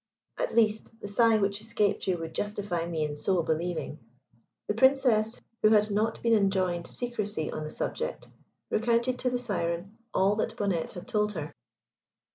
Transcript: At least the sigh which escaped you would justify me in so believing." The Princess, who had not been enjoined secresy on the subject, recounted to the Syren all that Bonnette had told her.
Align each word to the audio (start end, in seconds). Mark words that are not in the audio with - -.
At 0.39 0.55
least 0.55 0.99
the 0.99 1.07
sigh 1.07 1.37
which 1.37 1.61
escaped 1.61 2.07
you 2.07 2.17
would 2.17 2.33
justify 2.33 2.87
me 2.87 3.03
in 3.05 3.15
so 3.15 3.43
believing." 3.43 3.99
The 4.67 4.73
Princess, 4.73 5.39
who 5.61 5.69
had 5.69 5.91
not 5.91 6.23
been 6.23 6.33
enjoined 6.33 6.87
secresy 6.87 7.51
on 7.51 7.63
the 7.63 7.69
subject, 7.69 8.27
recounted 8.71 9.19
to 9.19 9.29
the 9.29 9.37
Syren 9.37 9.99
all 10.11 10.35
that 10.37 10.57
Bonnette 10.57 10.93
had 10.93 11.07
told 11.07 11.33
her. 11.33 11.53